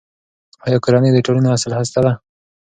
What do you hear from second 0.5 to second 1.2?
آیا کورنۍ د